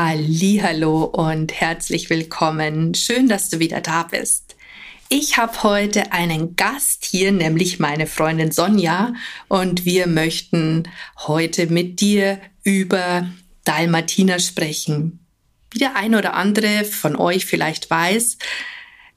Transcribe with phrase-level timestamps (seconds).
[0.00, 2.94] Hallo und herzlich willkommen.
[2.94, 4.54] Schön, dass du wieder da bist.
[5.08, 9.12] Ich habe heute einen Gast hier, nämlich meine Freundin Sonja,
[9.48, 10.84] und wir möchten
[11.26, 13.28] heute mit dir über
[13.64, 15.18] Dalmatiner sprechen.
[15.72, 18.38] Wie der ein oder andere von euch vielleicht weiß,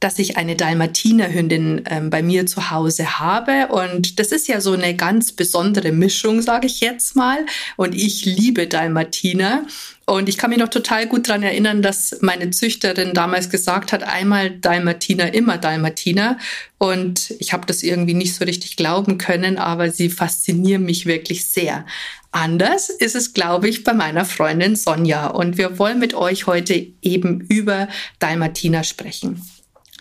[0.02, 3.68] dass ich eine Dalmatinerhündin ähm, bei mir zu Hause habe.
[3.68, 7.46] Und das ist ja so eine ganz besondere Mischung, sage ich jetzt mal.
[7.78, 9.64] Und ich liebe Dalmatiner.
[10.08, 14.02] Und ich kann mich noch total gut daran erinnern, dass meine Züchterin damals gesagt hat,
[14.04, 16.40] einmal Dalmatiner, immer Dalmatiner.
[16.80, 21.46] Und ich habe das irgendwie nicht so richtig glauben können, aber sie faszinieren mich wirklich
[21.46, 21.86] sehr.
[22.32, 25.28] Anders ist es, glaube ich, bei meiner Freundin Sonja.
[25.28, 29.42] Und wir wollen mit euch heute eben über Dalmatiner sprechen.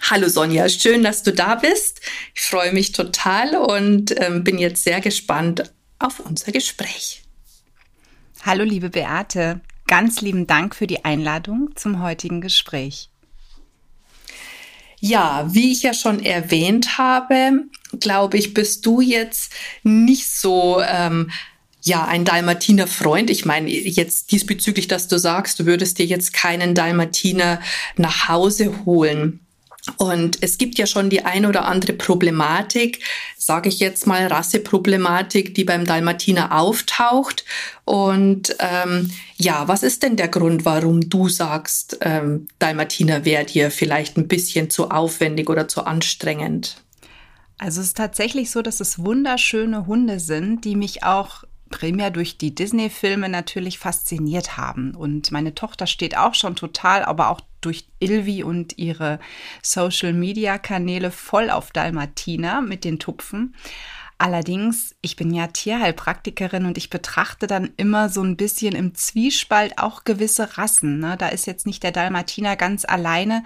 [0.09, 2.01] Hallo Sonja, schön, dass du da bist.
[2.35, 7.23] Ich freue mich total und ähm, bin jetzt sehr gespannt auf unser Gespräch.
[8.43, 13.11] Hallo liebe Beate, ganz lieben Dank für die Einladung zum heutigen Gespräch.
[15.01, 17.65] Ja, wie ich ja schon erwähnt habe,
[18.01, 21.31] glaube ich, bist du jetzt nicht so ähm,
[21.83, 23.31] ja, ein Dalmatiner Freund.
[23.31, 27.61] Ich meine, jetzt diesbezüglich, dass du sagst, du würdest dir jetzt keinen Dalmatiner
[27.97, 29.47] nach Hause holen.
[29.97, 33.01] Und es gibt ja schon die ein oder andere Problematik,
[33.37, 37.45] sage ich jetzt mal Rasseproblematik, die beim Dalmatiner auftaucht.
[37.85, 43.71] Und ähm, ja, was ist denn der Grund, warum du sagst, ähm, Dalmatiner wäre dir
[43.71, 46.77] vielleicht ein bisschen zu aufwendig oder zu anstrengend?
[47.59, 52.37] Also es ist tatsächlich so, dass es wunderschöne Hunde sind, die mich auch primär durch
[52.37, 54.95] die Disney-Filme natürlich fasziniert haben.
[54.95, 59.19] Und meine Tochter steht auch schon total, aber auch durch Ilvi und ihre
[59.63, 63.55] Social-Media-Kanäle voll auf Dalmatina mit den Tupfen.
[64.19, 69.79] Allerdings, ich bin ja Tierheilpraktikerin und ich betrachte dann immer so ein bisschen im Zwiespalt
[69.79, 70.99] auch gewisse Rassen.
[70.99, 71.17] Ne?
[71.17, 73.45] Da ist jetzt nicht der Dalmatiner ganz alleine,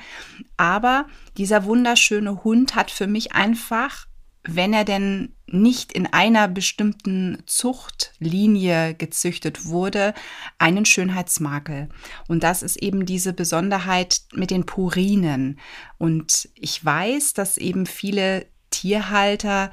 [0.57, 1.07] aber
[1.37, 4.07] dieser wunderschöne Hund hat für mich einfach
[4.45, 10.15] wenn er denn nicht in einer bestimmten Zuchtlinie gezüchtet wurde,
[10.59, 11.89] einen Schönheitsmakel.
[12.29, 15.59] Und das ist eben diese Besonderheit mit den Purinen.
[15.99, 19.71] Und ich weiß, dass eben viele Tierhalter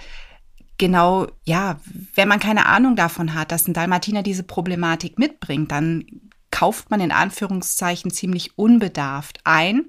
[0.78, 1.80] genau, ja,
[2.16, 6.06] wenn man keine Ahnung davon hat, dass ein Dalmatiner diese Problematik mitbringt, dann
[6.52, 9.86] kauft man in Anführungszeichen ziemlich unbedarft ein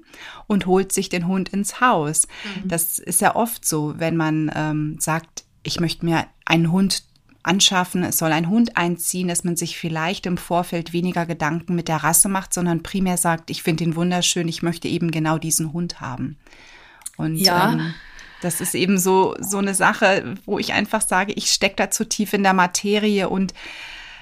[0.47, 2.27] und holt sich den Hund ins Haus.
[2.63, 2.69] Mhm.
[2.69, 7.03] Das ist ja oft so, wenn man ähm, sagt, ich möchte mir einen Hund
[7.43, 11.89] anschaffen, es soll ein Hund einziehen, dass man sich vielleicht im Vorfeld weniger Gedanken mit
[11.89, 15.73] der Rasse macht, sondern primär sagt, ich finde ihn wunderschön, ich möchte eben genau diesen
[15.73, 16.37] Hund haben.
[17.17, 17.73] Und ja.
[17.73, 17.93] Ähm,
[18.41, 22.07] das ist eben so, so eine Sache, wo ich einfach sage, ich stecke da zu
[22.07, 23.53] tief in der Materie und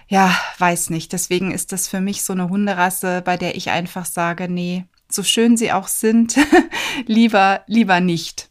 [0.08, 1.14] ja, weiß nicht.
[1.14, 5.24] Deswegen ist das für mich so eine Hunderasse, bei der ich einfach sage, nee, so
[5.24, 6.36] schön sie auch sind,
[7.08, 8.51] lieber, lieber nicht.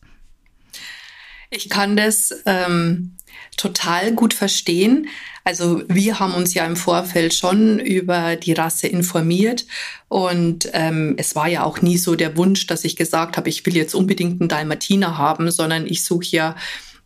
[1.50, 3.16] Ich kann das ähm,
[3.56, 5.08] total gut verstehen.
[5.42, 9.66] Also wir haben uns ja im Vorfeld schon über die Rasse informiert
[10.08, 13.64] und ähm, es war ja auch nie so der Wunsch, dass ich gesagt habe, ich
[13.66, 16.56] will jetzt unbedingt einen Dalmatiner haben, sondern ich suche ja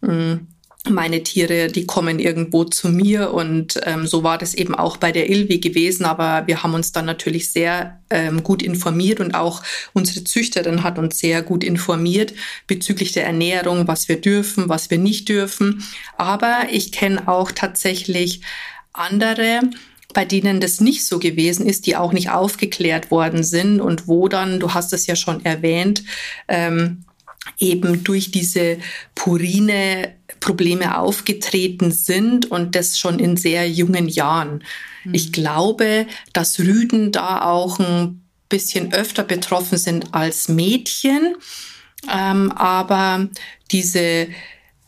[0.01, 0.47] mh, hm,
[0.89, 5.13] meine Tiere, die kommen irgendwo zu mir und ähm, so war das eben auch bei
[5.13, 6.05] der Ilvi gewesen.
[6.05, 9.63] Aber wir haben uns dann natürlich sehr ähm, gut informiert und auch
[9.95, 12.35] unsere Züchterin hat uns sehr gut informiert
[12.67, 15.83] bezüglich der Ernährung, was wir dürfen, was wir nicht dürfen.
[16.19, 18.43] Aber ich kenne auch tatsächlich
[18.93, 19.63] andere,
[20.13, 24.29] bei denen das nicht so gewesen ist, die auch nicht aufgeklärt worden sind und wo
[24.29, 26.05] dann, du hast es ja schon erwähnt,
[26.47, 27.05] ähm,
[27.59, 28.79] eben durch diese
[29.15, 34.63] Purine Probleme aufgetreten sind und das schon in sehr jungen Jahren.
[35.05, 35.15] Mhm.
[35.15, 41.37] Ich glaube, dass Rüden da auch ein bisschen öfter betroffen sind als Mädchen,
[42.13, 43.29] ähm, aber
[43.71, 44.29] diese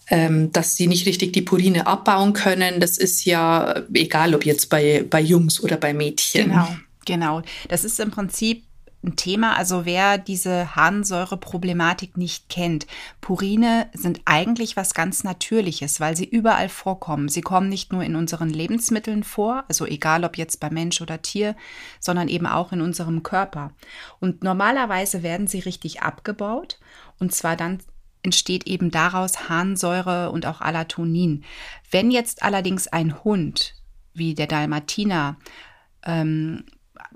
[0.09, 4.69] ähm, dass sie nicht richtig die Purine abbauen können, das ist ja egal, ob jetzt
[4.71, 6.51] bei, bei Jungs oder bei Mädchen.
[6.51, 6.69] Genau,
[7.05, 7.43] genau.
[7.69, 8.63] Das ist im Prinzip
[9.05, 12.87] ein Thema, also wer diese Harnsäure-Problematik nicht kennt.
[13.21, 17.29] Purine sind eigentlich was ganz Natürliches, weil sie überall vorkommen.
[17.29, 21.23] Sie kommen nicht nur in unseren Lebensmitteln vor, also egal ob jetzt bei Mensch oder
[21.23, 21.55] Tier,
[22.01, 23.71] sondern eben auch in unserem Körper.
[24.19, 26.79] Und normalerweise werden sie richtig abgebaut
[27.19, 27.79] und zwar dann
[28.23, 31.45] entsteht eben daraus Harnsäure und auch Alatonin.
[31.91, 33.75] Wenn jetzt allerdings ein Hund
[34.15, 35.37] wie der Dalmatiner
[36.05, 36.65] ähm,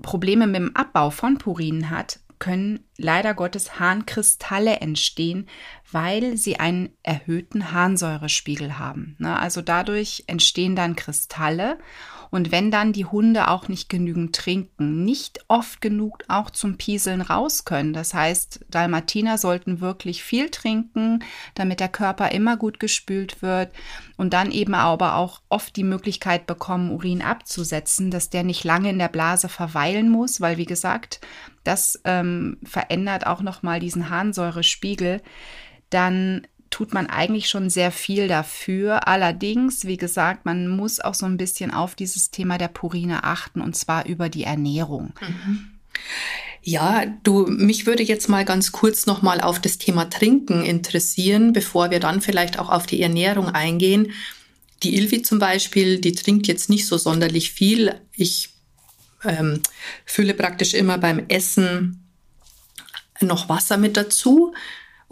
[0.01, 5.47] Probleme mit dem Abbau von Purinen hat, können leider Gottes Harnkristalle entstehen,
[5.91, 9.15] weil sie einen erhöhten Harnsäurespiegel haben.
[9.19, 9.37] Ne?
[9.39, 11.77] Also dadurch entstehen dann Kristalle
[12.31, 17.19] und wenn dann die Hunde auch nicht genügend trinken, nicht oft genug auch zum Pieseln
[17.19, 21.23] raus können, das heißt, Dalmatiner sollten wirklich viel trinken,
[21.55, 23.71] damit der Körper immer gut gespült wird
[24.15, 28.89] und dann eben aber auch oft die Möglichkeit bekommen, Urin abzusetzen, dass der nicht lange
[28.89, 31.19] in der Blase verweilen muss, weil wie gesagt,
[31.65, 35.21] das ähm, verändert auch nochmal diesen Harnsäurespiegel.
[35.89, 39.07] Dann tut man eigentlich schon sehr viel dafür.
[39.07, 43.61] Allerdings, wie gesagt, man muss auch so ein bisschen auf dieses Thema der Purine achten
[43.61, 45.13] und zwar über die Ernährung.
[45.21, 45.71] Mhm.
[46.63, 51.91] Ja, du, mich würde jetzt mal ganz kurz nochmal auf das Thema Trinken interessieren, bevor
[51.91, 54.11] wir dann vielleicht auch auf die Ernährung eingehen.
[54.83, 57.95] Die Ilvi zum Beispiel, die trinkt jetzt nicht so sonderlich viel.
[58.15, 58.49] Ich
[59.23, 59.61] ähm,
[60.05, 62.07] fülle praktisch immer beim Essen
[63.19, 64.53] noch Wasser mit dazu.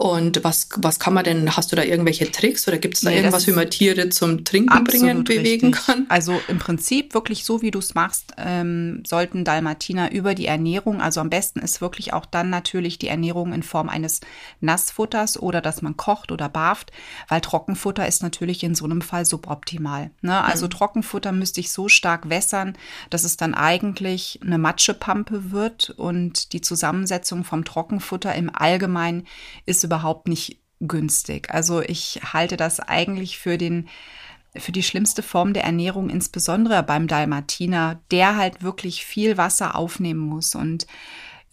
[0.00, 3.10] Und was, was kann man denn, hast du da irgendwelche Tricks oder gibt es da
[3.10, 5.84] nee, irgendwas, wie man Tiere zum Trinken bringen, bewegen richtig.
[5.84, 6.06] kann?
[6.08, 11.02] Also im Prinzip wirklich so, wie du es machst, ähm, sollten Dalmatiner über die Ernährung,
[11.02, 14.22] also am besten ist wirklich auch dann natürlich die Ernährung in Form eines
[14.62, 16.92] Nassfutters oder dass man kocht oder barft,
[17.28, 20.12] weil Trockenfutter ist natürlich in so einem Fall suboptimal.
[20.22, 20.42] Ne?
[20.42, 20.70] Also mhm.
[20.70, 22.72] Trockenfutter müsste ich so stark wässern,
[23.10, 29.26] dass es dann eigentlich eine Matschepampe wird und die Zusammensetzung vom Trockenfutter im Allgemeinen
[29.66, 31.52] ist überhaupt nicht günstig.
[31.52, 33.88] Also ich halte das eigentlich für den
[34.56, 40.18] für die schlimmste Form der Ernährung, insbesondere beim Dalmatiner, der halt wirklich viel Wasser aufnehmen
[40.18, 40.56] muss.
[40.56, 40.88] Und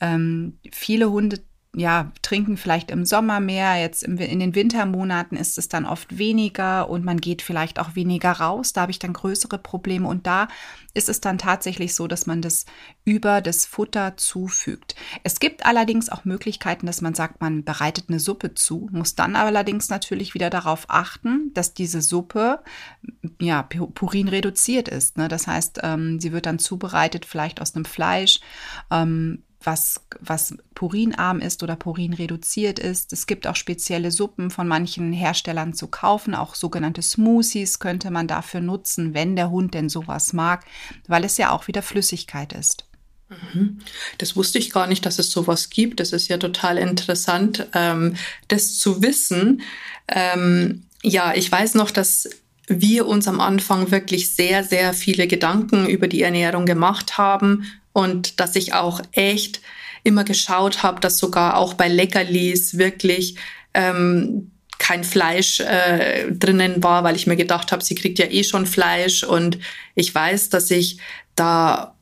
[0.01, 1.41] ähm, viele Hunde
[1.77, 6.89] ja, trinken vielleicht im Sommer mehr, jetzt in den Wintermonaten ist es dann oft weniger
[6.89, 10.47] und man geht vielleicht auch weniger raus, da habe ich dann größere Probleme und da
[10.95, 12.65] ist es dann tatsächlich so, dass man das
[13.05, 14.95] über das Futter zufügt.
[15.23, 19.35] Es gibt allerdings auch Möglichkeiten, dass man sagt, man bereitet eine Suppe zu, muss dann
[19.35, 22.59] allerdings natürlich wieder darauf achten, dass diese Suppe
[23.39, 25.17] ja Purin reduziert ist.
[25.17, 25.27] Ne?
[25.27, 28.39] Das heißt, ähm, sie wird dann zubereitet vielleicht aus einem Fleisch,
[28.89, 33.13] ähm, was, was purinarm ist oder purin reduziert ist.
[33.13, 36.33] Es gibt auch spezielle Suppen von manchen Herstellern zu kaufen.
[36.33, 40.65] Auch sogenannte Smoothies könnte man dafür nutzen, wenn der Hund denn sowas mag,
[41.07, 42.85] weil es ja auch wieder Flüssigkeit ist.
[43.29, 43.79] Mhm.
[44.17, 45.99] Das wusste ich gar nicht, dass es sowas gibt.
[45.99, 48.15] Das ist ja total interessant, ähm,
[48.47, 49.61] das zu wissen.
[50.07, 52.29] Ähm, ja, ich weiß noch, dass
[52.67, 57.65] wir uns am Anfang wirklich sehr, sehr viele Gedanken über die Ernährung gemacht haben
[57.97, 59.59] und dass ich auch echt
[60.03, 63.37] immer geschaut habe, dass sogar auch bei Leckerlis wirklich
[63.73, 68.43] ähm, kein Fleisch äh, drinnen war, weil ich mir gedacht habe, sie kriegt ja eh
[68.43, 69.23] schon Fleisch.
[69.23, 69.57] Und
[69.95, 70.99] ich weiß, dass ich
[71.33, 71.95] da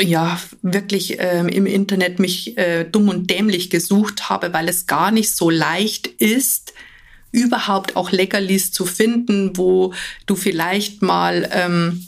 [0.00, 5.10] ja wirklich ähm, im Internet mich äh, dumm und dämlich gesucht habe, weil es gar
[5.10, 6.72] nicht so leicht ist,
[7.32, 9.92] überhaupt auch Leckerlis zu finden, wo
[10.24, 12.07] du vielleicht mal ähm,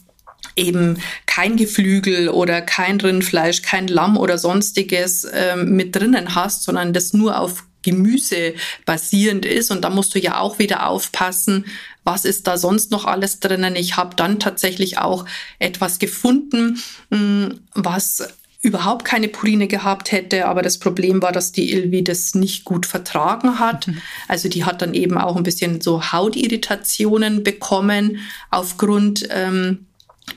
[0.57, 6.93] eben kein Geflügel oder kein Rindfleisch, kein Lamm oder sonstiges ähm, mit drinnen hast, sondern
[6.93, 8.55] das nur auf Gemüse
[8.85, 9.71] basierend ist.
[9.71, 11.65] Und da musst du ja auch wieder aufpassen,
[12.05, 13.77] was ist da sonst noch alles drinnen.
[13.77, 15.25] Ich habe dann tatsächlich auch
[15.59, 18.29] etwas gefunden, mm, was
[18.63, 22.85] überhaupt keine Purine gehabt hätte, aber das Problem war, dass die Ilvi das nicht gut
[22.85, 23.87] vertragen hat.
[23.87, 24.03] Mhm.
[24.29, 28.19] Also die hat dann eben auch ein bisschen so Hautirritationen bekommen
[28.51, 29.87] aufgrund ähm,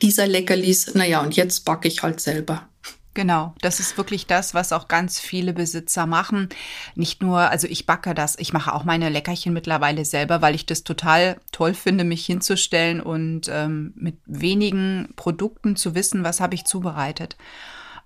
[0.01, 0.93] dieser Leckerlis.
[0.95, 2.67] Naja, und jetzt backe ich halt selber.
[3.15, 6.49] Genau, das ist wirklich das, was auch ganz viele Besitzer machen.
[6.95, 10.65] Nicht nur, also ich backe das, ich mache auch meine Leckerchen mittlerweile selber, weil ich
[10.65, 16.55] das total toll finde, mich hinzustellen und ähm, mit wenigen Produkten zu wissen, was habe
[16.55, 17.37] ich zubereitet.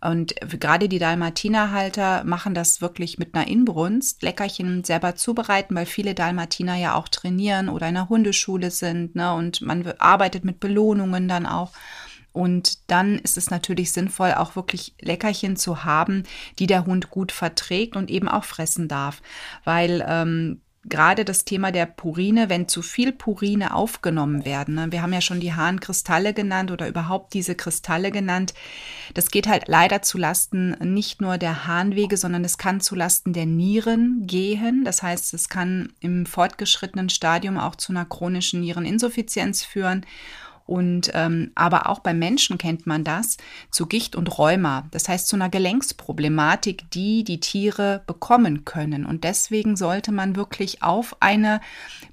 [0.01, 6.13] Und gerade die Dalmatinerhalter machen das wirklich mit einer Inbrunst, Leckerchen selber zubereiten, weil viele
[6.13, 9.15] Dalmatiner ja auch trainieren oder in der Hundeschule sind.
[9.15, 9.33] Ne?
[9.33, 11.73] Und man arbeitet mit Belohnungen dann auch.
[12.31, 16.21] Und dann ist es natürlich sinnvoll, auch wirklich Leckerchen zu haben,
[16.59, 19.23] die der Hund gut verträgt und eben auch fressen darf.
[19.63, 24.91] Weil ähm, gerade das Thema der Purine, wenn zu viel Purine aufgenommen werden, ne?
[24.91, 28.53] wir haben ja schon die Harnkristalle genannt oder überhaupt diese Kristalle genannt,
[29.13, 33.33] das geht halt leider zu Lasten nicht nur der Harnwege, sondern es kann zu Lasten
[33.33, 34.83] der Nieren gehen.
[34.83, 40.05] Das heißt, es kann im fortgeschrittenen Stadium auch zu einer chronischen Niereninsuffizienz führen
[40.67, 43.37] und ähm, aber auch beim Menschen kennt man das
[43.71, 44.85] zu Gicht und Rheuma.
[44.91, 49.05] Das heißt zu einer Gelenksproblematik, die die Tiere bekommen können.
[49.05, 51.61] Und deswegen sollte man wirklich auf eine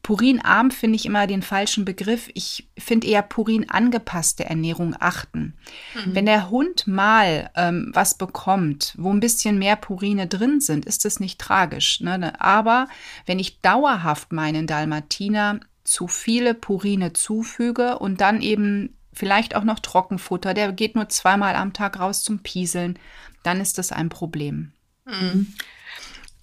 [0.02, 2.30] purinarm finde ich immer den falschen Begriff.
[2.34, 5.54] Ich finde eher purin angepasste Ernährung achten.
[5.94, 6.14] Mhm.
[6.14, 11.04] Wenn der Hund mal ähm, was bekommt, wo ein bisschen mehr Purine drin sind, ist
[11.04, 12.00] das nicht tragisch.
[12.00, 12.40] Ne?
[12.40, 12.86] Aber
[13.26, 19.78] wenn ich dauerhaft meinen Dalmatiner zu viele Purine zufüge und dann eben vielleicht auch noch
[19.78, 22.98] Trockenfutter, der geht nur zweimal am Tag raus zum Pieseln,
[23.42, 24.72] dann ist das ein Problem.
[25.04, 25.54] Mhm.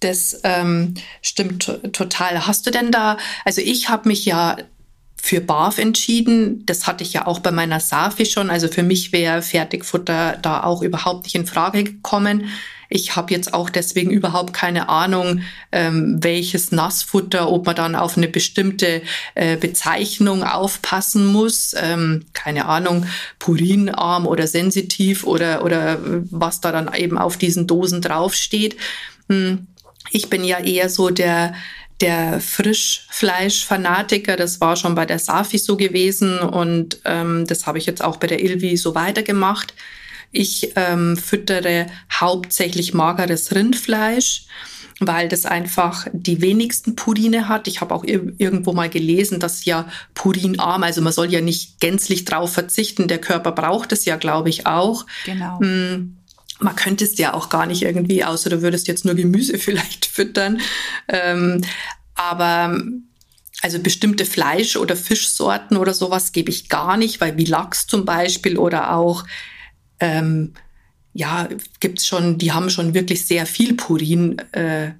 [0.00, 2.46] Das ähm, stimmt total.
[2.46, 4.56] Hast du denn da, also ich habe mich ja
[5.22, 6.66] für BAF entschieden.
[6.66, 8.50] Das hatte ich ja auch bei meiner Safi schon.
[8.50, 12.48] Also für mich wäre Fertigfutter da auch überhaupt nicht in Frage gekommen.
[12.94, 15.40] Ich habe jetzt auch deswegen überhaupt keine Ahnung,
[15.72, 19.00] ähm, welches Nassfutter, ob man dann auf eine bestimmte
[19.34, 21.74] äh, Bezeichnung aufpassen muss.
[21.80, 23.06] Ähm, keine Ahnung,
[23.38, 28.76] purinarm oder sensitiv oder, oder was da dann eben auf diesen Dosen draufsteht.
[29.30, 29.68] Hm.
[30.10, 31.54] Ich bin ja eher so der,
[32.02, 34.36] der Frischfleisch-Fanatiker.
[34.36, 38.18] Das war schon bei der Safi so gewesen und ähm, das habe ich jetzt auch
[38.18, 39.72] bei der Ilvi so weitergemacht.
[40.32, 44.46] Ich ähm, füttere hauptsächlich mageres Rindfleisch,
[44.98, 47.68] weil das einfach die wenigsten Purine hat.
[47.68, 51.80] Ich habe auch ir irgendwo mal gelesen, dass ja purinarm, also man soll ja nicht
[51.80, 53.08] gänzlich drauf verzichten.
[53.08, 55.06] Der Körper braucht es ja, glaube ich, auch.
[55.24, 55.60] Genau.
[55.60, 56.16] Hm,
[56.60, 60.06] man könnte es ja auch gar nicht irgendwie, außer du würdest jetzt nur Gemüse vielleicht
[60.06, 60.60] füttern.
[61.08, 61.62] Ähm,
[62.14, 62.80] aber
[63.62, 68.04] also bestimmte Fleisch- oder Fischsorten oder sowas gebe ich gar nicht, weil wie Lachs zum
[68.04, 69.24] Beispiel oder auch
[70.02, 70.52] ähm,
[71.14, 74.92] ja, gibt's schon, die haben schon wirklich sehr viel Purin äh,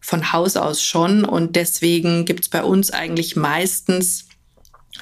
[0.00, 1.24] von Haus aus schon.
[1.24, 4.28] Und deswegen gibt's bei uns eigentlich meistens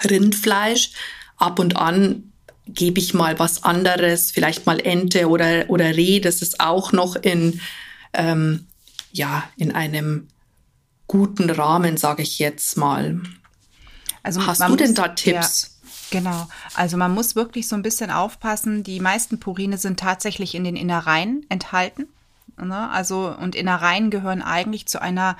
[0.05, 0.91] Rindfleisch.
[1.37, 2.33] Ab und an
[2.67, 6.19] gebe ich mal was anderes, vielleicht mal Ente oder, oder Reh.
[6.19, 7.61] Das ist auch noch in,
[8.13, 8.67] ähm,
[9.13, 10.27] ja, in einem
[11.07, 13.21] guten Rahmen, sage ich jetzt mal.
[14.25, 15.63] Also Hast du denn da Tipps?
[15.63, 15.78] Ja.
[16.11, 16.49] Genau.
[16.75, 18.83] Also man muss wirklich so ein bisschen aufpassen.
[18.83, 22.09] Die meisten Purine sind tatsächlich in den Innereien enthalten.
[22.57, 22.91] Ne?
[22.91, 25.37] Also, und Innereien gehören eigentlich zu einer,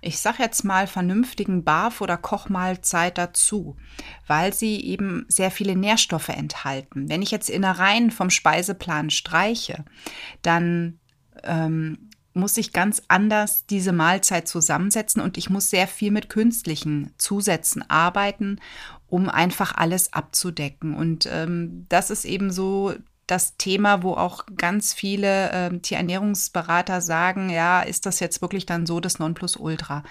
[0.00, 3.76] ich sag jetzt mal, vernünftigen Barf- oder Kochmahlzeit dazu,
[4.26, 7.08] weil sie eben sehr viele Nährstoffe enthalten.
[7.08, 9.84] Wenn ich jetzt Innereien vom Speiseplan streiche,
[10.42, 10.98] dann
[11.42, 17.12] ähm, muss ich ganz anders diese Mahlzeit zusammensetzen und ich muss sehr viel mit künstlichen
[17.18, 18.58] Zusätzen arbeiten,
[19.12, 20.94] um einfach alles abzudecken.
[20.94, 22.94] Und ähm, das ist eben so
[23.26, 28.86] das Thema, wo auch ganz viele äh, Tierernährungsberater sagen, ja, ist das jetzt wirklich dann
[28.86, 30.02] so das Nonplusultra?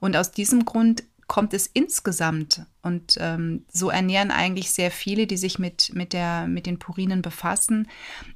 [0.00, 5.36] Und aus diesem Grund kommt es insgesamt und ähm, so ernähren eigentlich sehr viele, die
[5.36, 7.86] sich mit, mit, der, mit den Purinen befassen,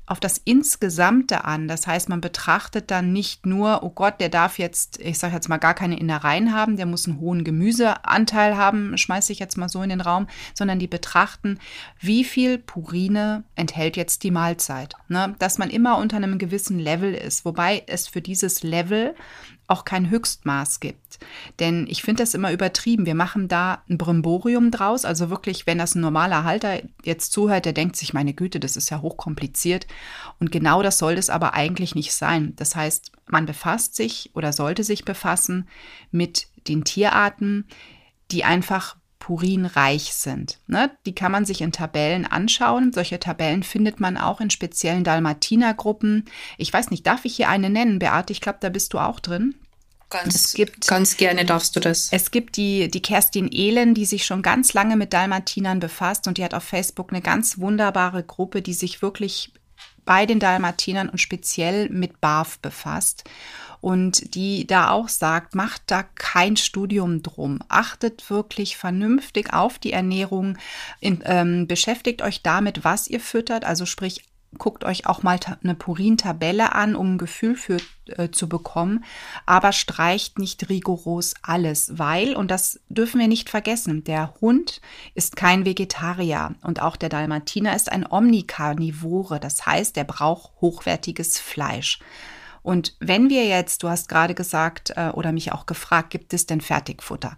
[0.06, 1.66] auf das Insgesamte an.
[1.66, 5.48] Das heißt, man betrachtet dann nicht nur, oh Gott, der darf jetzt, ich sage jetzt
[5.48, 9.68] mal, gar keine Innereien haben, der muss einen hohen Gemüseanteil haben, schmeiße ich jetzt mal
[9.68, 11.58] so in den Raum, sondern die betrachten,
[11.98, 14.94] wie viel Purine enthält jetzt die Mahlzeit.
[15.08, 15.34] Ne?
[15.40, 19.16] Dass man immer unter einem gewissen Level ist, wobei es für dieses Level
[19.66, 21.18] auch kein Höchstmaß gibt.
[21.58, 23.06] Denn ich finde das immer übertrieben.
[23.06, 25.04] Wir machen da ein Brimborium draus.
[25.04, 28.76] Also wirklich, wenn das ein normaler Halter jetzt zuhört, der denkt sich, meine Güte, das
[28.76, 29.86] ist ja hochkompliziert.
[30.38, 32.52] Und genau das soll es aber eigentlich nicht sein.
[32.56, 35.68] Das heißt, man befasst sich oder sollte sich befassen
[36.10, 37.66] mit den Tierarten,
[38.30, 40.58] die einfach purinreich sind.
[40.66, 40.90] Ne?
[41.06, 42.92] Die kann man sich in Tabellen anschauen.
[42.92, 46.26] Solche Tabellen findet man auch in speziellen Dalmatiner-Gruppen.
[46.58, 48.34] Ich weiß nicht, darf ich hier eine nennen, Beate?
[48.34, 49.54] Ich glaube, da bist du auch drin.
[50.10, 52.08] Ganz, gibt, ganz gerne darfst du das.
[52.12, 56.36] Es gibt die, die Kerstin Ehlen, die sich schon ganz lange mit Dalmatinern befasst und
[56.36, 59.54] die hat auf Facebook eine ganz wunderbare Gruppe, die sich wirklich
[60.04, 63.24] bei den Dalmatinern und speziell mit BAF befasst
[63.84, 69.92] und die da auch sagt, macht da kein Studium drum, achtet wirklich vernünftig auf die
[69.92, 70.56] Ernährung,
[71.00, 74.24] in, ähm, beschäftigt euch damit, was ihr füttert, also sprich
[74.56, 77.76] guckt euch auch mal eine Purin-Tabelle an, um ein Gefühl für
[78.06, 79.04] äh, zu bekommen,
[79.44, 84.80] aber streicht nicht rigoros alles, weil, und das dürfen wir nicht vergessen, der Hund
[85.14, 86.54] ist kein Vegetarier.
[86.62, 91.98] Und auch der Dalmatiner ist ein Omnikarnivore, das heißt, er braucht hochwertiges Fleisch.
[92.64, 96.46] Und wenn wir jetzt, du hast gerade gesagt äh, oder mich auch gefragt, gibt es
[96.46, 97.36] denn Fertigfutter?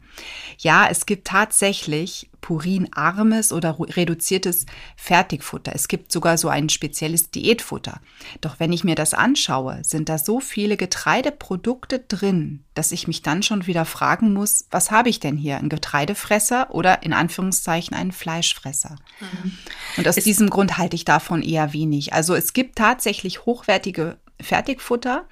[0.56, 5.72] Ja, es gibt tatsächlich purinarmes oder reduziertes Fertigfutter.
[5.74, 8.00] Es gibt sogar so ein spezielles Diätfutter.
[8.40, 13.22] Doch wenn ich mir das anschaue, sind da so viele Getreideprodukte drin, dass ich mich
[13.22, 15.56] dann schon wieder fragen muss, was habe ich denn hier?
[15.56, 18.94] Ein Getreidefresser oder in Anführungszeichen einen Fleischfresser?
[19.18, 19.58] Mhm.
[19.96, 22.12] Und aus es diesem Grund halte ich davon eher wenig.
[22.12, 25.26] Also es gibt tatsächlich hochwertige Fertigfutter.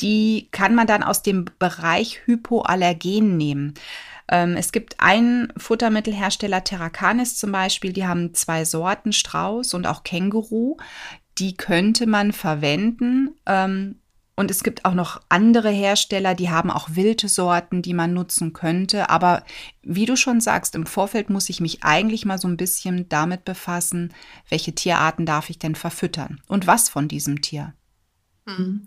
[0.00, 3.74] Die kann man dann aus dem Bereich Hypoallergen nehmen.
[4.30, 10.02] Ähm, es gibt einen Futtermittelhersteller, Terracanis zum Beispiel, die haben zwei Sorten, Strauß und auch
[10.02, 10.76] Känguru.
[11.38, 13.30] Die könnte man verwenden.
[13.46, 14.00] Ähm,
[14.38, 18.52] und es gibt auch noch andere Hersteller, die haben auch wilde Sorten, die man nutzen
[18.52, 19.10] könnte.
[19.10, 19.42] Aber
[19.82, 23.44] wie du schon sagst, im Vorfeld muss ich mich eigentlich mal so ein bisschen damit
[23.44, 24.14] befassen,
[24.48, 27.74] welche Tierarten darf ich denn verfüttern und was von diesem Tier.
[28.48, 28.86] Mhm.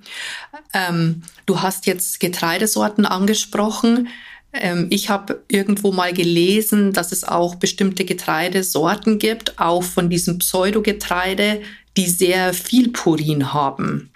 [0.74, 4.10] Ähm, du hast jetzt Getreidesorten angesprochen.
[4.54, 10.40] Ähm, ich habe irgendwo mal gelesen, dass es auch bestimmte Getreidesorten gibt, auch von diesem
[10.40, 11.62] Pseudogetreide,
[11.96, 14.10] die sehr viel Purin haben.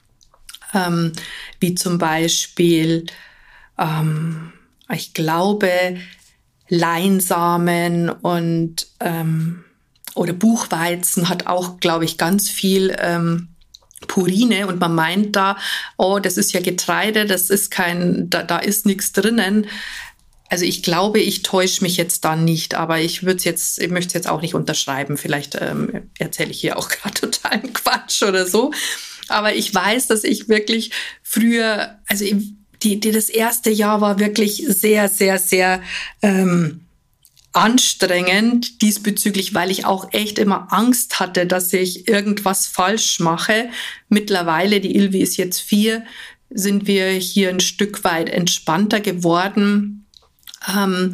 [0.74, 1.14] Ähm,
[1.60, 3.06] wie zum Beispiel,
[3.78, 4.52] ähm,
[4.92, 5.98] ich glaube,
[6.68, 9.64] Leinsamen und ähm,
[10.16, 13.50] oder Buchweizen hat auch, glaube ich, ganz viel ähm,
[14.08, 15.58] Purine und man meint da,
[15.98, 19.68] oh, das ist ja Getreide, das ist kein, da, da ist nichts drinnen.
[20.50, 24.10] Also ich glaube, ich täusche mich jetzt da nicht, aber ich würde jetzt, ich möchte
[24.10, 25.18] es jetzt auch nicht unterschreiben.
[25.18, 28.72] Vielleicht ähm, erzähle ich hier auch gerade totalen Quatsch oder so.
[29.28, 30.92] Aber ich weiß, dass ich wirklich
[31.24, 32.26] früher, also
[32.84, 35.82] die, die das erste Jahr war wirklich sehr, sehr, sehr
[36.22, 36.85] ähm,
[37.56, 43.70] anstrengend diesbezüglich, weil ich auch echt immer Angst hatte, dass ich irgendwas falsch mache.
[44.10, 46.04] Mittlerweile, die Ilvi ist jetzt vier,
[46.50, 50.06] sind wir hier ein Stück weit entspannter geworden.
[50.76, 51.14] Ähm,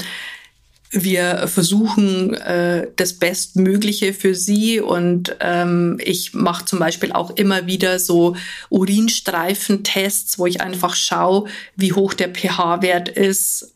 [0.90, 7.66] wir versuchen äh, das Bestmögliche für sie und ähm, ich mache zum Beispiel auch immer
[7.66, 8.36] wieder so
[8.70, 13.74] Urinstreifentests, wo ich einfach schaue, wie hoch der pH-Wert ist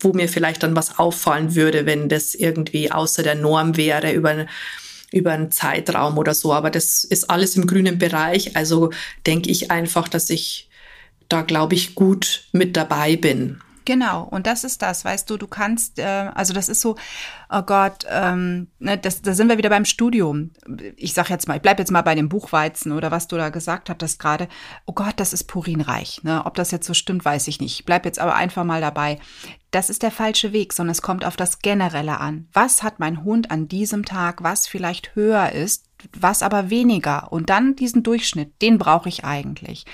[0.00, 4.46] wo mir vielleicht dann was auffallen würde, wenn das irgendwie außer der Norm wäre über,
[5.12, 6.52] über einen Zeitraum oder so.
[6.52, 8.56] Aber das ist alles im grünen Bereich.
[8.56, 8.90] Also
[9.26, 10.68] denke ich einfach, dass ich
[11.28, 13.60] da, glaube ich, gut mit dabei bin.
[13.84, 16.96] Genau, und das ist das, weißt du, du kannst, äh, also das ist so,
[17.50, 20.50] oh Gott, ähm, ne, das, da sind wir wieder beim Studium.
[20.96, 23.48] Ich sag jetzt mal, ich bleib jetzt mal bei dem Buchweizen oder was du da
[23.48, 24.48] gesagt hattest gerade.
[24.86, 26.22] Oh Gott, das ist purinreich.
[26.22, 26.44] Ne?
[26.44, 27.80] Ob das jetzt so stimmt, weiß ich nicht.
[27.80, 29.18] Ich bleib jetzt aber einfach mal dabei.
[29.70, 32.48] Das ist der falsche Weg, sondern es kommt auf das Generelle an.
[32.52, 35.86] Was hat mein Hund an diesem Tag, was vielleicht höher ist,
[36.18, 37.32] was aber weniger?
[37.32, 39.84] Und dann diesen Durchschnitt, den brauche ich eigentlich.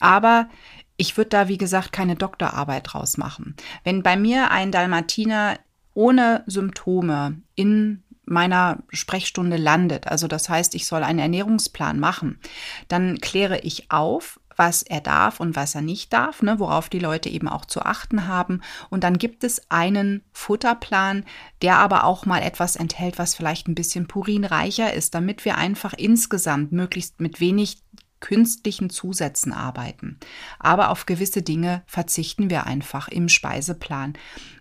[0.00, 0.48] Aber
[0.96, 3.56] ich würde da, wie gesagt, keine Doktorarbeit draus machen.
[3.84, 5.58] Wenn bei mir ein Dalmatiner
[5.94, 12.40] ohne Symptome in meiner Sprechstunde landet, also das heißt, ich soll einen Ernährungsplan machen,
[12.88, 16.98] dann kläre ich auf, was er darf und was er nicht darf, ne, worauf die
[16.98, 18.62] Leute eben auch zu achten haben.
[18.90, 21.24] Und dann gibt es einen Futterplan,
[21.62, 25.92] der aber auch mal etwas enthält, was vielleicht ein bisschen purinreicher ist, damit wir einfach
[25.92, 27.82] insgesamt möglichst mit wenig
[28.20, 30.18] künstlichen Zusätzen arbeiten.
[30.58, 34.14] Aber auf gewisse Dinge verzichten wir einfach im Speiseplan.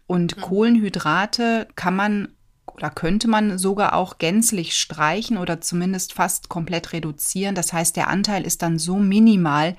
[0.08, 0.42] Und mhm.
[0.42, 2.30] Kohlenhydrate kann man
[2.74, 7.56] oder könnte man sogar auch gänzlich streichen oder zumindest fast komplett reduzieren.
[7.56, 9.78] Das heißt, der Anteil ist dann so minimal,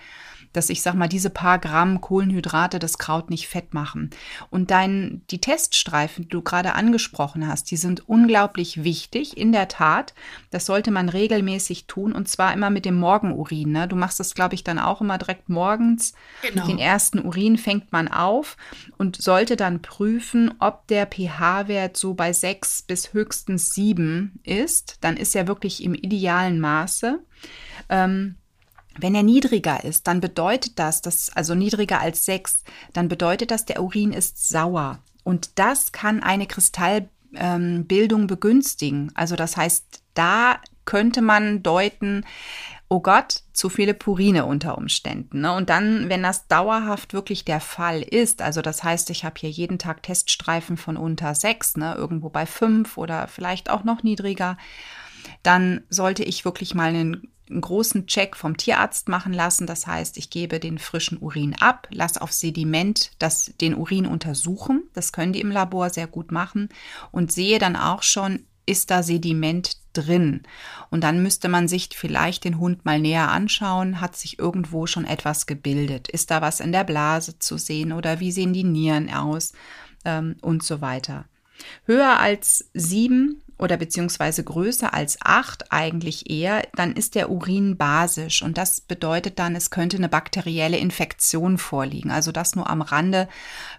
[0.56, 4.10] dass ich sag mal, diese paar Gramm Kohlenhydrate das Kraut nicht fett machen.
[4.50, 9.68] Und dein, die Teststreifen, die du gerade angesprochen hast, die sind unglaublich wichtig, in der
[9.68, 10.14] Tat.
[10.50, 13.72] Das sollte man regelmäßig tun und zwar immer mit dem Morgenurin.
[13.72, 13.86] Ne?
[13.86, 16.14] Du machst das, glaube ich, dann auch immer direkt morgens.
[16.40, 16.66] Genau.
[16.66, 18.56] Den ersten Urin fängt man auf
[18.96, 24.96] und sollte dann prüfen, ob der pH-Wert so bei sechs bis höchstens sieben ist.
[25.02, 27.20] Dann ist er wirklich im idealen Maße.
[27.90, 28.36] Ähm,
[28.98, 33.64] wenn er niedriger ist, dann bedeutet das, dass, also niedriger als sechs, dann bedeutet das,
[33.64, 35.00] der Urin ist sauer.
[35.24, 39.11] Und das kann eine Kristallbildung ähm, begünstigen.
[39.14, 42.24] Also das heißt, da könnte man deuten,
[42.88, 45.40] oh Gott, zu viele Purine unter Umständen.
[45.40, 45.52] Ne?
[45.52, 49.50] Und dann, wenn das dauerhaft wirklich der Fall ist, also das heißt, ich habe hier
[49.50, 54.56] jeden Tag Teststreifen von unter sechs, ne, irgendwo bei fünf oder vielleicht auch noch niedriger,
[55.42, 59.66] dann sollte ich wirklich mal einen einen großen Check vom Tierarzt machen lassen.
[59.66, 64.85] Das heißt, ich gebe den frischen Urin ab, lasse auf Sediment das, den Urin untersuchen.
[64.94, 66.68] Das können die im Labor sehr gut machen
[67.12, 70.42] und sehe dann auch schon, ist da Sediment drin.
[70.90, 74.00] Und dann müsste man sich vielleicht den Hund mal näher anschauen.
[74.00, 76.09] Hat sich irgendwo schon etwas gebildet?
[76.09, 79.52] Ist da was in der Blase zu sehen oder wie sehen die Nieren aus?
[80.04, 81.24] Ähm, und so weiter.
[81.85, 88.42] Höher als sieben oder beziehungsweise größer als acht eigentlich eher, dann ist der Urin basisch
[88.42, 92.10] und das bedeutet dann, es könnte eine bakterielle Infektion vorliegen.
[92.10, 93.28] Also das nur am Rande,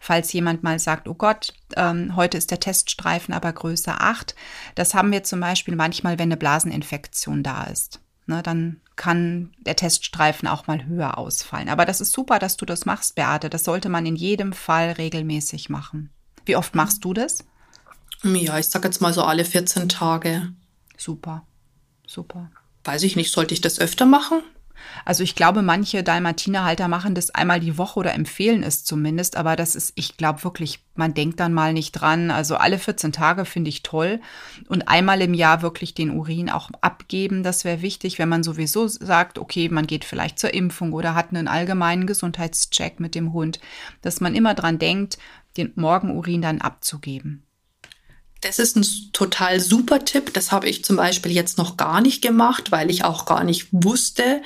[0.02, 4.36] falls jemand mal sagt, oh Gott, ähm, heute ist der Teststreifen aber größer acht.
[4.76, 8.02] Das haben wir zum Beispiel manchmal, wenn eine Blaseninfektion da ist.
[8.30, 11.70] Ne, dann kann der Teststreifen auch mal höher ausfallen.
[11.70, 13.50] Aber das ist super, dass du das machst, Beate.
[13.50, 16.10] Das sollte man in jedem Fall regelmäßig machen.
[16.46, 17.46] Wie oft machst du das?
[18.24, 20.54] Ja, ich sag jetzt mal so alle 14 Tage.
[20.98, 21.46] Super,
[22.06, 22.50] super.
[22.84, 24.42] Weiß ich nicht, sollte ich das öfter machen?
[25.06, 29.56] Also ich glaube, manche Dalmatinerhalter machen das einmal die Woche oder empfehlen es zumindest, aber
[29.56, 32.32] das ist, ich glaube wirklich, man denkt dann mal nicht dran.
[32.32, 34.22] Also alle 14 Tage finde ich toll
[34.68, 38.88] und einmal im Jahr wirklich den Urin auch abgeben, das wäre wichtig, wenn man sowieso
[38.88, 43.60] sagt, okay, man geht vielleicht zur Impfung oder hat einen allgemeinen Gesundheitscheck mit dem Hund,
[44.02, 45.18] dass man immer dran denkt,
[45.58, 47.47] den Morgenurin dann abzugeben.
[48.42, 50.34] Das ist ein total super Tipp.
[50.34, 53.68] Das habe ich zum Beispiel jetzt noch gar nicht gemacht, weil ich auch gar nicht
[53.72, 54.42] wusste,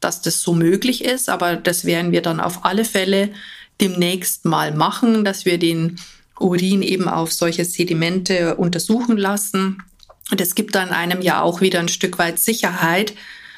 [0.00, 1.28] dass das so möglich ist.
[1.28, 3.30] Aber das werden wir dann auf alle Fälle
[3.80, 6.00] demnächst mal machen, dass wir den
[6.38, 9.82] Urin eben auf solche Sedimente untersuchen lassen.
[10.30, 13.14] Und es gibt dann einem ja auch wieder ein Stück weit Sicherheit,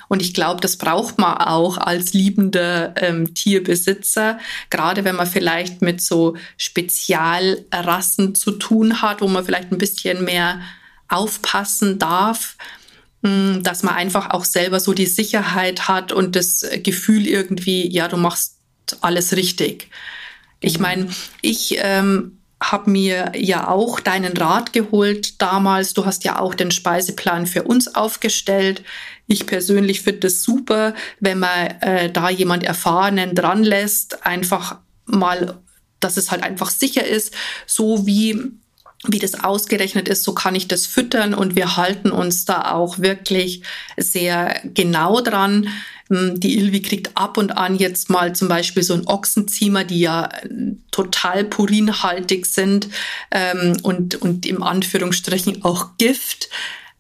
[0.09, 4.39] und ich glaube, das braucht man auch als liebender ähm, Tierbesitzer,
[4.71, 10.25] gerade wenn man vielleicht mit so Spezialrassen zu tun hat, wo man vielleicht ein bisschen
[10.25, 10.61] mehr
[11.09, 12.57] aufpassen darf,
[13.23, 18.09] hm, dass man einfach auch selber so die Sicherheit hat und das Gefühl irgendwie, ja,
[18.09, 18.57] du machst
[19.01, 19.91] alles richtig.
[20.61, 20.83] Ich mhm.
[20.83, 21.09] meine,
[21.43, 25.95] ich ähm, habe mir ja auch deinen Rat geholt damals.
[25.95, 28.83] Du hast ja auch den Speiseplan für uns aufgestellt.
[29.27, 35.59] Ich persönlich finde es super, wenn man äh, da jemand Erfahrenen dran lässt, einfach mal,
[36.01, 37.35] dass es halt einfach sicher ist,
[37.67, 38.53] so wie
[39.07, 42.99] wie das ausgerechnet ist, so kann ich das füttern und wir halten uns da auch
[42.99, 43.63] wirklich
[43.97, 45.69] sehr genau dran.
[46.11, 50.27] Die Ilvi kriegt ab und an jetzt mal zum Beispiel so ein Ochsenziemer, die ja
[50.27, 50.49] äh,
[50.91, 52.89] total purinhaltig sind
[53.31, 56.49] ähm, und, und im Anführungsstrichen auch Gift.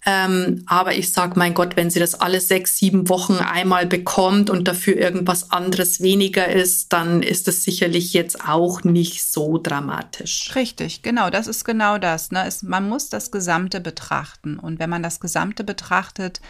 [0.07, 4.49] Ähm, aber ich sag, mein Gott, wenn sie das alle sechs, sieben Wochen einmal bekommt
[4.49, 10.53] und dafür irgendwas anderes weniger ist, dann ist das sicherlich jetzt auch nicht so dramatisch.
[10.55, 12.31] Richtig, genau, das ist genau das.
[12.31, 12.47] Ne?
[12.47, 14.59] Es, man muss das Gesamte betrachten.
[14.59, 16.40] Und wenn man das Gesamte betrachtet,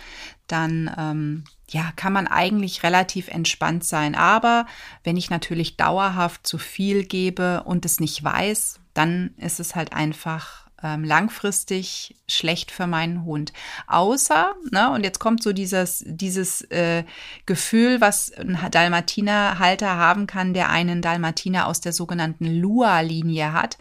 [0.47, 4.15] dann ähm, ja, kann man eigentlich relativ entspannt sein.
[4.15, 4.67] Aber
[5.05, 9.93] wenn ich natürlich dauerhaft zu viel gebe und es nicht weiß, dann ist es halt
[9.93, 13.53] einfach ähm, langfristig schlecht für meinen Hund.
[13.87, 17.05] Außer, ne, und jetzt kommt so dieses, dieses äh,
[17.47, 23.79] Gefühl, was ein Dalmatinerhalter haben kann, der einen Dalmatiner aus der sogenannten Lua-Linie hat.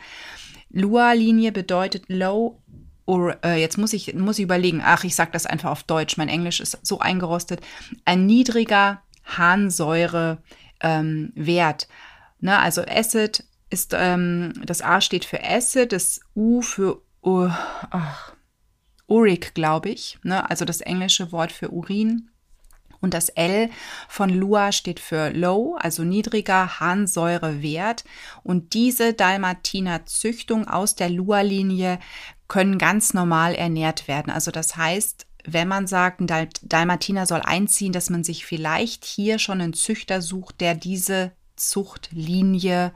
[0.69, 2.59] Lua-Linie bedeutet Low
[3.07, 6.17] or, äh, jetzt muss ich, muss ich überlegen, ach, ich sag das einfach auf Deutsch,
[6.17, 7.61] mein Englisch ist so eingerostet,
[8.05, 10.37] ein niedriger Harnsäure
[10.79, 11.33] ähm.
[12.39, 17.49] Ne, also Acid ist, ähm, das A steht für Acid, das U für uh,
[17.89, 18.33] ach,
[19.07, 20.49] Uric, glaube ich, ne?
[20.49, 22.29] also das englische Wort für Urin.
[22.99, 23.69] Und das L
[24.07, 28.03] von Lua steht für Low, also niedriger Harnsäurewert.
[28.43, 31.99] Und diese Dalmatiner-Züchtung aus der Lua-Linie
[32.47, 34.31] können ganz normal ernährt werden.
[34.31, 39.39] Also das heißt, wenn man sagt, ein Dalmatiner soll einziehen, dass man sich vielleicht hier
[39.39, 42.93] schon einen Züchter sucht, der diese Zuchtlinie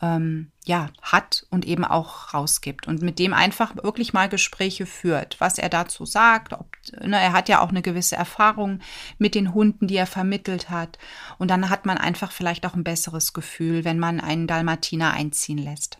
[0.00, 5.40] ähm, ja, hat und eben auch rausgibt und mit dem einfach wirklich mal Gespräche führt,
[5.40, 6.52] was er dazu sagt.
[6.52, 6.68] Ob,
[7.00, 8.80] ne, er hat ja auch eine gewisse Erfahrung
[9.18, 10.98] mit den Hunden, die er vermittelt hat.
[11.38, 15.58] Und dann hat man einfach vielleicht auch ein besseres Gefühl, wenn man einen Dalmatiner einziehen
[15.58, 15.98] lässt.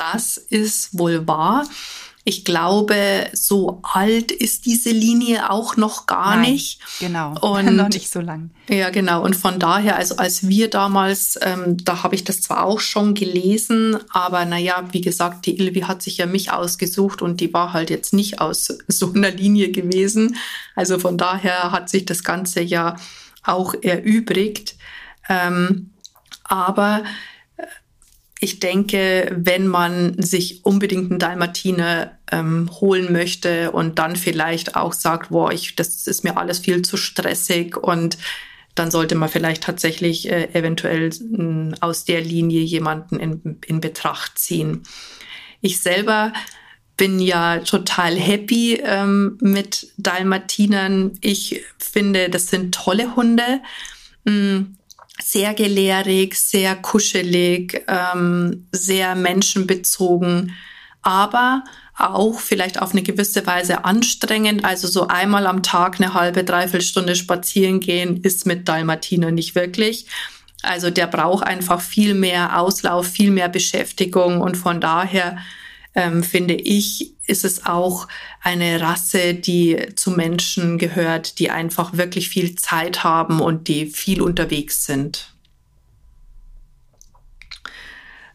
[0.00, 1.66] Das ist wohl wahr.
[2.24, 6.80] Ich glaube, so alt ist diese Linie auch noch gar Nein, nicht.
[7.00, 8.50] Genau, und noch nicht so lang.
[8.68, 9.22] Ja, genau.
[9.22, 13.14] Und von daher, also als wir damals, ähm, da habe ich das zwar auch schon
[13.14, 17.72] gelesen, aber naja, wie gesagt, die Ilvi hat sich ja mich ausgesucht und die war
[17.74, 20.36] halt jetzt nicht aus so einer Linie gewesen.
[20.76, 22.96] Also von daher hat sich das Ganze ja
[23.42, 24.76] auch erübrigt.
[25.28, 25.90] Ähm,
[26.44, 27.02] aber
[28.40, 34.94] ich denke, wenn man sich unbedingt einen Dalmatiner ähm, holen möchte und dann vielleicht auch
[34.94, 38.16] sagt, boah, ich, das ist mir alles viel zu stressig und
[38.74, 44.38] dann sollte man vielleicht tatsächlich äh, eventuell äh, aus der Linie jemanden in, in Betracht
[44.38, 44.84] ziehen.
[45.60, 46.32] Ich selber
[46.96, 51.18] bin ja total happy ähm, mit Dalmatinern.
[51.20, 53.60] Ich finde, das sind tolle Hunde.
[54.24, 54.76] Mm,
[55.22, 60.54] sehr gelehrig, sehr kuschelig, ähm, sehr menschenbezogen,
[61.02, 61.64] aber
[61.96, 64.64] auch vielleicht auf eine gewisse Weise anstrengend.
[64.64, 69.54] Also so einmal am Tag eine halbe, dreiviertel Stunde spazieren gehen ist mit Dalmatiner nicht
[69.54, 70.06] wirklich.
[70.62, 75.38] Also der braucht einfach viel mehr Auslauf, viel mehr Beschäftigung und von daher
[75.94, 78.06] ähm, finde ich, ist es auch
[78.40, 84.22] eine Rasse, die zu Menschen gehört, die einfach wirklich viel Zeit haben und die viel
[84.22, 85.34] unterwegs sind.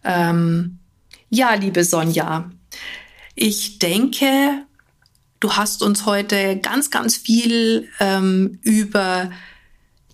[0.04, 0.80] Ähm,
[1.30, 2.52] ja, liebe Sonja,
[3.34, 4.66] ich denke,
[5.40, 9.32] du hast uns heute ganz, ganz viel ähm, über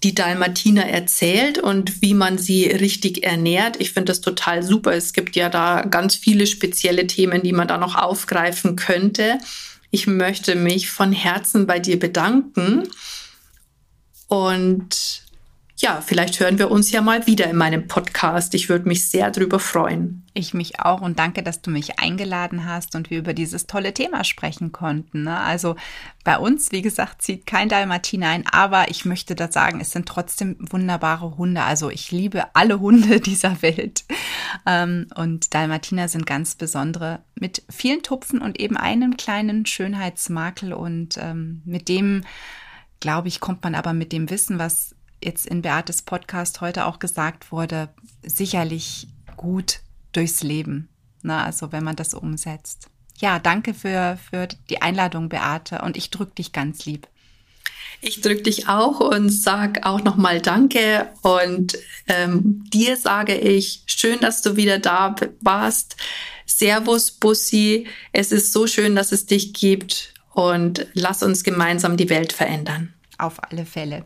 [0.03, 3.79] die Dalmatiner erzählt und wie man sie richtig ernährt.
[3.79, 4.93] Ich finde das total super.
[4.93, 9.37] Es gibt ja da ganz viele spezielle Themen, die man da noch aufgreifen könnte.
[9.91, 12.87] Ich möchte mich von Herzen bei dir bedanken
[14.27, 15.20] und
[15.81, 18.53] ja, vielleicht hören wir uns ja mal wieder in meinem Podcast.
[18.53, 20.23] Ich würde mich sehr darüber freuen.
[20.35, 23.91] Ich mich auch und danke, dass du mich eingeladen hast und wir über dieses tolle
[23.91, 25.23] Thema sprechen konnten.
[25.23, 25.39] Ne?
[25.39, 25.75] Also
[26.23, 30.07] bei uns, wie gesagt, zieht kein Dalmatiner ein, aber ich möchte da sagen, es sind
[30.07, 31.63] trotzdem wunderbare Hunde.
[31.63, 34.03] Also ich liebe alle Hunde dieser Welt.
[34.67, 41.17] Ähm, und Dalmatiner sind ganz besondere mit vielen Tupfen und eben einem kleinen Schönheitsmakel und
[41.17, 42.21] ähm, mit dem
[42.99, 46.99] glaube ich, kommt man aber mit dem Wissen, was jetzt in Beates Podcast heute auch
[46.99, 47.89] gesagt wurde,
[48.23, 49.07] sicherlich
[49.37, 49.79] gut
[50.11, 50.89] durchs Leben.
[51.21, 52.87] Na, also wenn man das umsetzt.
[53.19, 55.81] Ja, danke für, für die Einladung, Beate.
[55.83, 57.07] Und ich drücke dich ganz lieb.
[58.01, 61.09] Ich drücke dich auch und sag auch nochmal Danke.
[61.21, 65.97] Und ähm, dir sage ich, schön, dass du wieder da warst.
[66.47, 67.85] Servus, Bussi.
[68.11, 70.15] Es ist so schön, dass es dich gibt.
[70.33, 72.93] Und lass uns gemeinsam die Welt verändern.
[73.19, 74.05] Auf alle Fälle.